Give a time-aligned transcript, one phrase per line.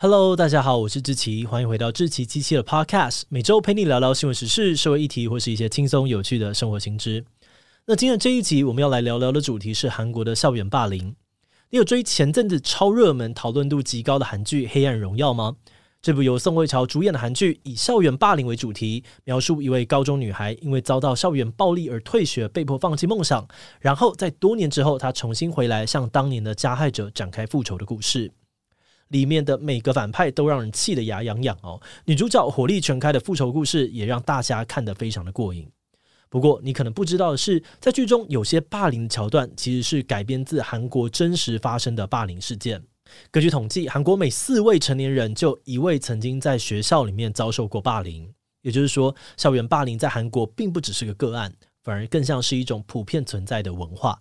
[0.00, 7.24] Hello，大家好，我是志奇，欢迎回到志奇机器的 Podcast，每周陪你聊聊新闻时事、社会议题或是一些轻松有趣的生活新知。
[7.84, 11.16] 那今天这一集我们要来聊聊的主题是韩国的校园霸凌。
[11.70, 15.56] 你有追前阵子超热门、讨论度极高的韩剧《黑暗荣耀》吗？
[16.00, 23.44] 这部由宋慧乔主演的韩剧以校园霸凌为主题，描述一位高中女孩因为遭到校园暴力而退学，被迫放弃梦想，
[23.80, 28.30] 然后在多年之后，她重新回来向当年的加害者展开复仇的故事。
[29.08, 35.68] 里面的每个反派都让人气得牙痒痒哦，女主角火力全开的复仇故事也让大家看得非常的过瘾。
[36.30, 42.82] 不过，你可能不知道的是，在剧中有些霸凌的桥段其实是改编自韩国真实发生的霸凌事件。
[43.30, 48.30] 根据统计，韩国每四位成年人就一位曾经在学校里面遭受过霸凌。
[48.60, 51.50] 也就是说，校园霸凌在韩国并不只是个个案，
[51.82, 54.18] 反而更像是一种普遍存在的文化。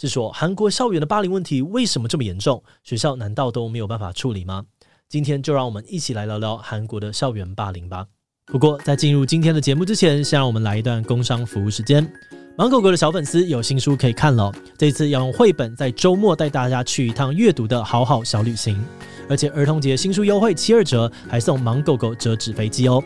[0.00, 2.62] 是说，韩国校园的霸凌问题为什么这么严重？
[2.84, 4.64] 学校难道都没有办法处理吗？
[5.08, 8.06] 今天就让我们一起来聊聊韩国的校园霸凌吧。
[8.46, 12.08] 不过，在进入今天的节目之前，先让我们来一段工商服务时间。
[12.56, 18.80] 芒狗狗的小粉丝有新书可以看了，这次要用绘本在周末带大家去一趟阅读的好好小旅行，
[19.28, 23.02] 而且儿童节新书优惠七二折，还送芒狗狗折纸飞机哦。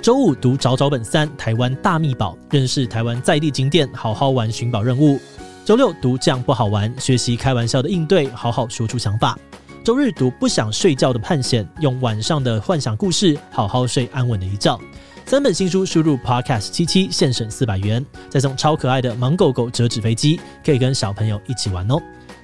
[0.00, 5.18] 周五读找找本三台湾大秘宝，认识台湾在地景点，好好玩寻宝任务。
[5.66, 9.36] 周六读这样不好玩，学习开玩笑的应对，好好说出想法。
[9.82, 14.78] 周日读不想睡觉的探险，用晚上的幻想故事，好好睡安稳的一觉。
[15.24, 22.00] 三本新书输入 podcast 七七现省四百元，再送超可爱的芒狗狗折纸飞机，可以跟小朋友一起玩哦。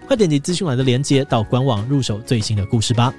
[0.08, 3.14] 快点击资讯栏的链接到官网入手最新的故事吧。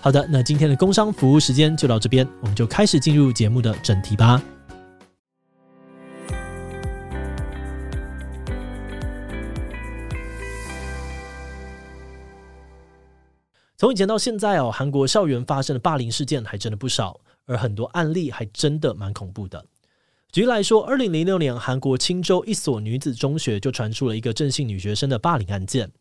[0.00, 4.40] 好的，那今天的工商服务时间就到这边，我们就开始进入节目的正题吧。
[13.84, 19.62] 从以前到现在哦，韩国校园发生的霸凌事件还真的不少，而很多案例还真的蛮恐怖的。
[20.32, 25.92] 举例来说，二零零六年，韩国青州一所女子中学就传出了一个郑姓女学生的霸凌案件。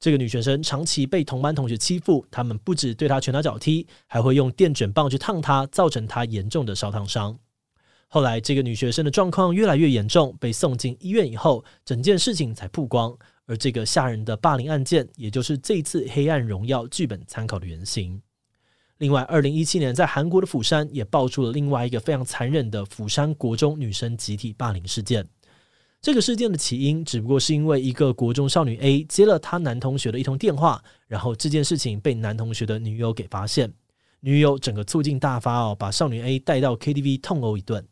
[0.00, 7.38] 这个女学生长期被同班同学欺负，他们不止对她拳打脚踢，还会用电卷棒去烫她，造成她严重的烧烫伤。
[8.08, 13.14] 后来，这个女学生的状况越来越严重，被送进医院以后，整件事情才曝光。
[13.46, 18.20] 而这个吓人的霸凌案件，也就是这次《黑暗荣耀》剧本参考的原型。
[18.98, 25.26] 另外，二零一七年在韩国的釜山也爆出了另外一个非常残忍的釜山国中女生集体霸凌事件。
[26.00, 33.72] 这个事件的起因，只不过是因为一个国中少女 A 接了她男同学的一通电话，然后这件事情被男同学的女友给发现，
[34.20, 37.86] 女友整个醋劲大发哦，把少女 A 带到 KTV 痛殴一顿。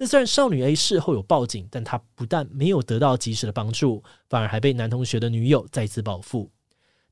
[0.00, 6.48] 那虽然少女 A 事后有报警，但她不但没有得到及时的帮助，反而还被男同学的女友再次报复。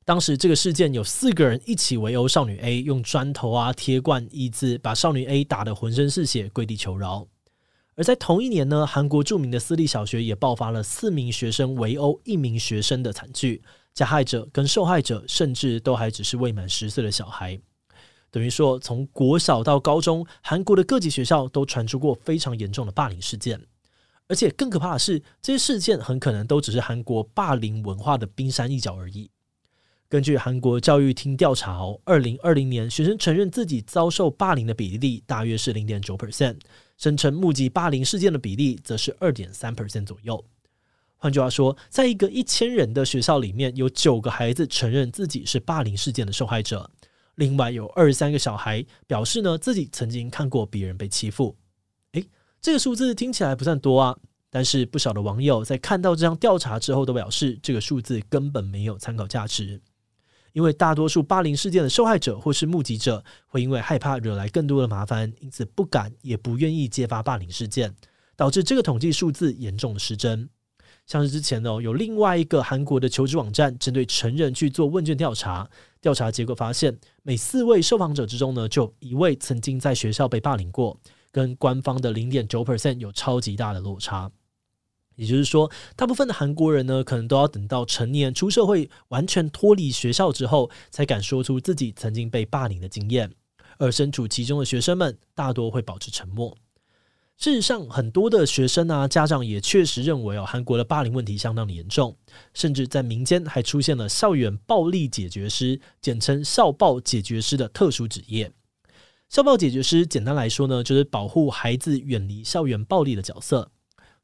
[0.05, 7.27] 当时这个事件有四个人一起围殴少女 A，用砖头啊、铁罐、椅子把少女 A 打得浑身是血，跪地求饶。
[7.97, 13.61] 而在同一年呢，韩国著名的私立小学也爆发了四名学生围殴一名学生的惨剧，
[13.95, 17.61] 加害者跟受害者甚至都还只是未满十岁的小孩。
[18.31, 23.61] 等于说，从国小到高中，韩国的各级学校都传出过非常严重的霸凌事件，
[24.29, 29.31] 而且更可怕的是，这些事件很可能都只是韩国霸凌文化的冰山一角而已。
[30.09, 36.59] 根据韩国教育厅调查，哦，二零二零年学生承认自己遭受霸凌的比例大约是零点九 percent，
[36.97, 40.45] 声称目击霸凌事件的比例则是二点三 percent 左右。
[41.17, 46.89] 换句话说，在一个一千人的学校里面，有九个孩子承认自己是霸凌事件的受害者。
[47.37, 51.57] 另外有二十三个小孩表示呢，自己曾经看过别人被欺负。
[52.13, 52.29] 诶，
[52.61, 54.17] 这个数字听起来不算多啊，
[54.51, 59.81] 但是不少的网友在看到这项调查之后，都表示这个数字根本没有参考价值，
[60.53, 67.95] 因为大多数霸凌事件的受害者或是目击者会因为害怕惹来更多的麻烦，因此不敢也不愿意揭发霸凌事件，
[68.35, 70.49] 导致这个统计数字严重的失真。
[71.05, 75.69] 像是之前呢，有另外一个韩国的求职网站针对成人去做问卷调查，
[76.01, 80.97] 调查结果发现，每四位受访者之中呢，就一位曾经在学校被霸凌过，
[81.33, 84.31] 跟官方的零点九 percent 有超级大的落差。
[85.17, 93.33] 也就是说，大部分的韩国人呢，可能都要等到成年出社会，完全脱离学校之后，才敢说出自己曾经被霸凌的经验，
[93.79, 96.57] 而身处其中的学生们，大多会保持沉默。
[97.39, 102.17] 事实上，很多的学生啊，家长也确实认为哦，韩国的霸凌问题相当的严重，
[102.55, 108.51] 甚至在民间还出现了校园暴力解决师，简称校暴解决师的特殊职业。
[109.29, 113.71] 校暴解决师简单来说呢，就是保护孩子远离校园暴力的角色。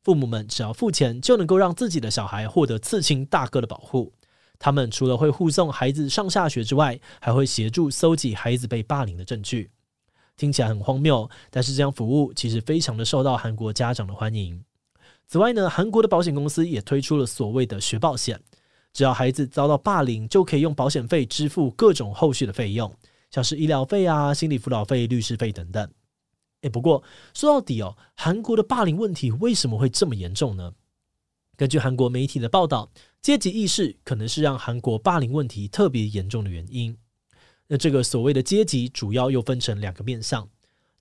[0.02, 4.12] 父母们只要付钱，就能够让自己的小孩获得刺青大哥的保护。
[4.58, 9.70] 他们除了会护送孩子上下学之外，还会协助搜集孩子被霸凌的证据。
[10.36, 14.64] 听起来很荒谬，但是这样服务其实非常的受到韩国家长的欢迎。
[15.26, 18.40] 此外呢，韩国的保险公司也推出了所谓的学保险，
[18.92, 22.92] 只要孩子遭到霸凌，就可以用保险费支付各种后续的费用，
[23.30, 25.90] 像是医疗费啊、心理辅导费、律师费等等。
[26.62, 27.02] 诶，不过
[27.34, 30.72] 说到底哦，韩国的霸凌问题为什么会这么严重呢？
[31.56, 32.90] 根据韩国媒体的报道，
[33.20, 36.96] 阶级意识可能是让韩国霸凌问题特别严重的原因。
[37.72, 40.46] 那这个所谓的阶级，主要又分成两个面向。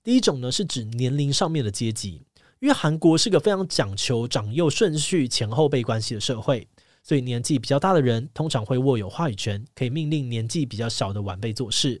[0.02, 2.22] 第一种呢，是指年龄上面的阶级。
[2.60, 6.66] 因为韩国是个非常讲求长幼顺序、前后辈关系的社会，
[7.02, 12.00] 所以年纪比较大的人通常会握有话语权，可以命令年纪比较小的晚辈做事。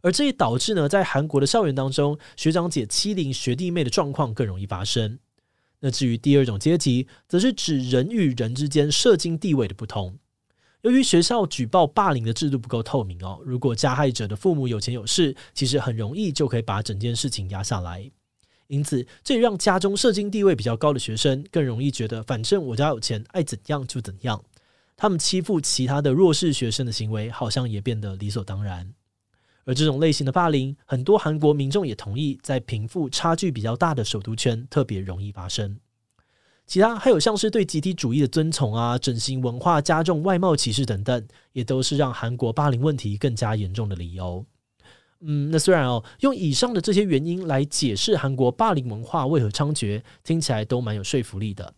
[0.00, 5.18] 而这也导致呢，在韩国的校园当中，学长姐欺凌学弟妹的状况更容易发生。
[5.80, 10.20] 那至于第二种阶级，则是指人与人之间社经地位的不同。
[10.84, 18.10] 由于学校举报霸凌的制度不够透明哦，如果加害者的父母有钱有势，其实很容易就可以把整件事情压下来。
[18.66, 24.44] 因此，这也让家中社经地位比较高的学生更容易觉得，反正我家有钱，爱怎样就怎样。
[24.94, 28.92] 他们欺负其他的弱势学生的行为，好像也变得理所当然。
[29.64, 35.78] 而这种类型的霸凌，很多韩国民众也同意，在贫富差距比较大的首都圈特别容易发生。
[36.66, 44.44] 其他还有像是对集体主义的尊崇啊，整形文化加重外貌歧视等等，也都是让韩国霸凌问题更加严重的理由。
[45.20, 51.74] 嗯，那虽然哦，用以上的这些原因来解释韩国霸凌文化为何猖獗，听起来都蛮有说服力的。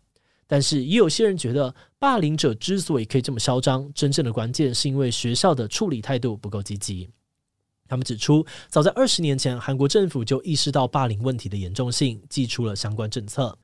[0.48, 7.10] 但是也有些人觉得，霸凌者之所以可以这么嚣张，真正的关键是因为学校的处理态度不够积极。
[7.88, 13.56] 他们指出，早在二十年前，韩国政府就意识到霸凌问题的严重性，寄出了相关政策，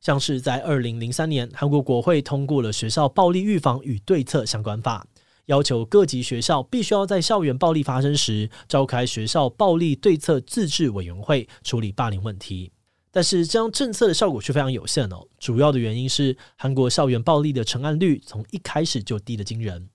[0.00, 5.06] 像是在二零零三年，韩国国会通过了《学校暴力预防与对策相关法》。
[5.46, 12.70] 要求各级学校必须要在校园暴力发生时召开学校暴力对策自治委员会处理霸凌问题，
[13.10, 15.26] 但是这样政策的效果却非常有限哦。
[15.40, 19.88] 主要的原因是韩国校园暴力的成案率从一开始就低得惊人。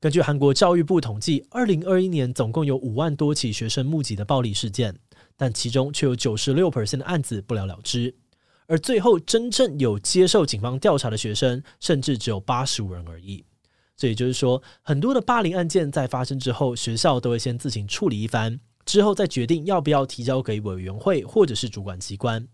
[0.00, 4.96] 根据韩国教育部统计，二零二一年总共有五万多起学生目击的暴力事件，
[5.36, 8.12] 但其中却有九十六 percent 的案子不了了之，
[8.70, 13.44] 而最后真正有接受警方调查的学生，甚至只有八十五人而已。
[13.96, 22.46] 所以就是说，很多的霸凌案件在发生之后，学校都会先自行处理一番，之后再决定要不要提交给委员会或者是主管机关。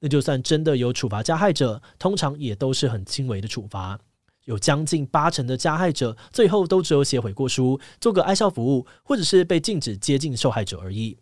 [0.00, 3.98] 那就算真的有处罚加害者，通常也都是很轻微的处罚。
[4.44, 11.16] 有将近八成的加害者最后都只有写悔过书、做个哀校服务，或者是被禁止接近受害者而已。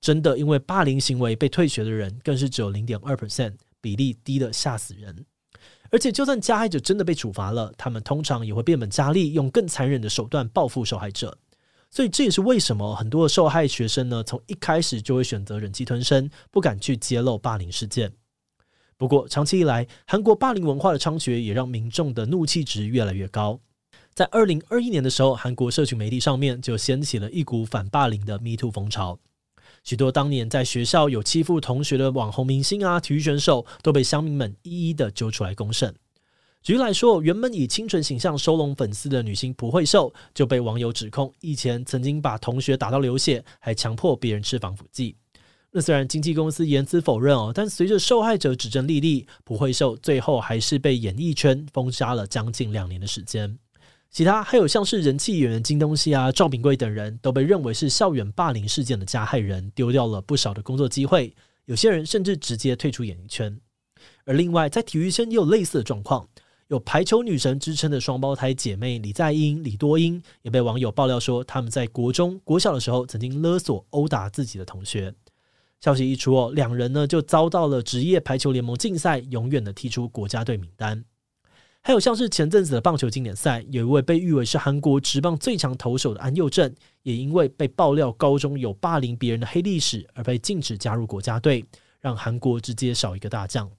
[0.00, 3.54] 真的因为霸凌行为被退学的人，更是只有零点二 percent，
[3.86, 5.24] 比例低得吓死人。
[5.92, 11.38] 而且，就算加害者真的被处罚了，他们通常也会变本加厉，用更残忍的手段报复受害者。
[11.88, 18.12] 所以，这也是为什么很多的受害学生呢，从一开始就会选择忍气吞声，不敢去揭露霸凌事件。
[18.96, 23.60] 不过，长期以来，韩国霸凌文化的猖獗也让民众的怒气值越来越高。
[24.12, 29.20] 在二零二一年的时候，韩国社群媒体上面就掀起了一股反霸凌的 Me Too 风潮。
[29.86, 35.94] 许多当年在学校有欺负同学的网红明星啊、体育选手，都被乡民们一一的揪出来公审。
[36.60, 45.14] 举例来说，原本以清纯形象收拢粉丝的女星朴慧秀，就被网友指控以前曾经把同学打到流血，还强迫别人吃防腐剂。
[45.70, 53.56] 那虽然经纪公司严词否认哦，但随着受害者指证历历，朴慧秀最后还是被演艺圈封杀了将近两年的时间。
[54.10, 61.34] 其他还有像是人气演员金东熙啊、赵秉贵等人都被认为是校园霸凌事件的加害人，丢掉了不少的工作机会。
[61.66, 63.60] 有些人甚至直接退出演艺圈。
[64.24, 66.26] 而另外，在体育圈也有类似的状况，
[66.68, 75.12] 有排球女神之称的双胞胎姐妹李在英、李多英，也被网友爆料说，他们在国中、国小的时候曾经勒索、殴打自己的同学。
[75.80, 81.04] 消息一出哦，两人呢就遭到了职业排球联盟禁赛，永远的踢出国家队名单。
[81.86, 86.74] 还有像是前阵子的棒球经典赛，有一位被誉为是韩国职棒最强投手的安宥正，
[87.04, 91.64] 也因为被爆料高中有霸凌别人的黑历史而被禁止加入国家队，
[92.00, 93.70] 让韩国直接少一个大将。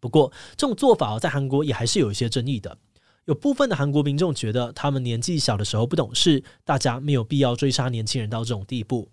[0.00, 2.78] 不过，这种做法在韩国也还是有一些争议的。
[3.26, 9.10] 有部分的韩国民众觉得，他们年纪小的时候不懂事，大家没有必要追杀年轻人到这种地步。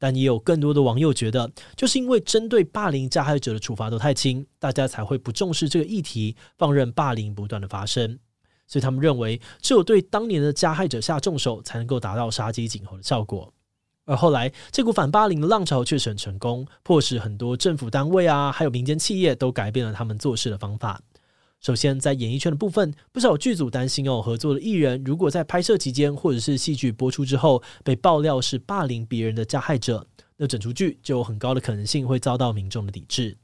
[0.00, 8.18] 但也有更多的网友觉得，就是因为针对霸凌加害者的处罚都太轻，大家才会不重视这个议题，放任霸凌不断的发生。
[8.66, 13.52] 所以他们认为，只有对当年的加害者下重手，才能够达到杀鸡儆猴的效果。
[14.06, 21.00] 而后来，这股反霸凌的浪潮确实很成功，迫使很多政府单位啊，还有民间企业都改变了他们做事的方法。
[21.60, 30.06] 首先，在演艺圈的部分，不少剧组担心哦，合作的艺人如果在拍摄期间或者是戏剧播出之后被爆料是霸凌别人的加害者，
[30.38, 33.36] 那整出剧就有很高的可能性会遭到民众的抵制。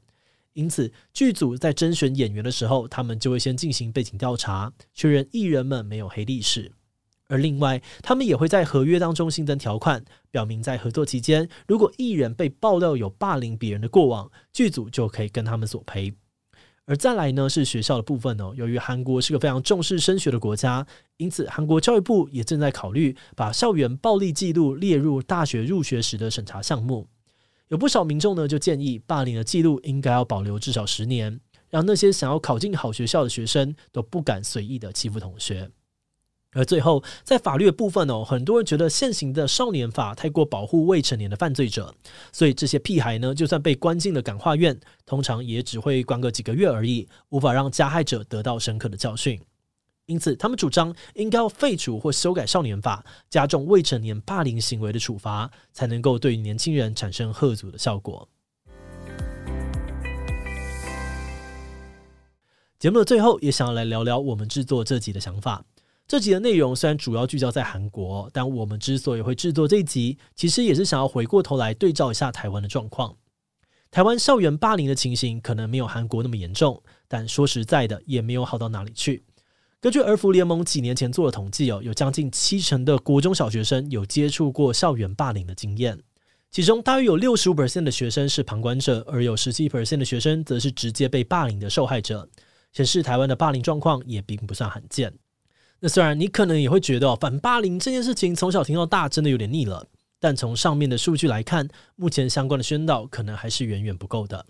[0.53, 6.71] 因此，剧组在甄选演员的时候，他们就会先进行背景调查，确认艺人们没有黑历史。
[7.27, 16.11] 而另外，他们也会在合约当中新增条款，表明在合作期间，如果艺人被爆料有霸凌别人的过往，剧组就可以跟他们索赔。
[16.87, 18.53] 而再来呢，是学校的部分哦。
[18.55, 27.05] 由于韩国是个非常重视升学的国家，因此韩国教育部也正在考虑把校园暴力记录列入大学入学时的审查项目。
[27.67, 31.37] 有不少民众呢就建议，霸凌的记录应该要保留至少十年，
[31.69, 35.69] 让那些想要考进好学校的学生都不敢随意的欺负同学。
[36.57, 41.93] 而最后，在法律的部分哦，很多人觉得现行的少年法太过保护未成年的犯罪者，
[42.33, 49.39] 所以这些屁孩呢，就算被关进了感化院，通常也只会关个几个月而已，无法让加害者得到深刻的教训。
[50.07, 58.27] 因此，他们主张应该要废除或修改少年法，加重未成年霸凌行为的处罚，才能够对年轻人产生吓阻的效果。
[62.79, 65.65] 节目的最后，也想要来聊聊我们制作这集的想法。
[66.07, 73.17] 这集的内容虽然主要聚焦在韩国，但我们之所以会制作这一集，其实也是想要回过头来对照一下台湾的状况。
[73.91, 79.25] 台湾校园霸凌的情形可能没有韩国那么严重，但说实在的，也没有好到哪里去。
[79.81, 85.99] 根据儿福联盟几年前做的统计哦，有将近七成的国中小学生有接触过校园霸凌的经验，
[86.49, 92.29] 其中大约有六十五 percent 的学生是旁观者，而有十七 percent 的学生则是直接被霸凌的受害者，
[92.71, 95.13] 显示台湾的霸凌状况也并不算罕见。
[95.79, 99.85] 那虽然你可能也会觉得哦反霸凌这件事情从小听到大，真的有点腻了，
[100.19, 104.45] 但从上面的数据来看，目前相关的宣导可能还是远远不够的。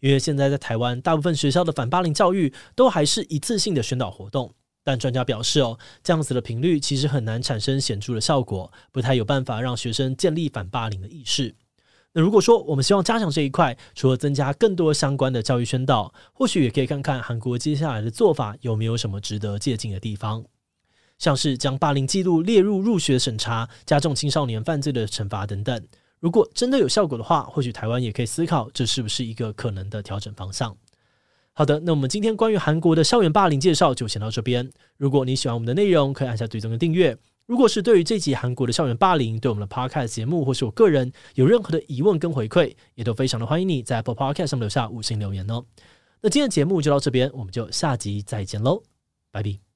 [0.00, 4.52] 因为现在在台湾，大部分学校的反霸凌教育都还是一次性的宣导活动，
[4.82, 11.54] 但专家表示哦，这样子的频率其实很难产生显著的效果，不太有办法让学生建立反霸凌的意识。
[12.12, 20.44] 那如果说我们希望加强这一块，除了增加更多相关的教育宣导，或许也可以看看韩国接下来的做法有没有什么值得借鉴的地方。
[21.24, 25.82] 像是将霸凌记录列入入学审查、加重青少年犯罪的惩罚等等，
[26.20, 30.76] 如果真的有效果的话，或许台湾也可以思考这是不是一个可能的调整方向。
[31.54, 34.70] 好的，那我们今天关于韩国的校园霸凌介绍就先到这边。
[34.98, 37.16] 如果你喜欢我们的内容，可以按下追踪的订阅。
[37.46, 45.64] 如果是对于这集韩国的校园霸凌，对我们的 Podcast 节目或是我个人有任何的疑问跟回馈，也都非常的欢迎你在 Apple Podcast 上留下五星留言哦。
[46.20, 48.82] 那今天节目就到这边，我们就下集再见喽，
[49.30, 49.73] 拜拜。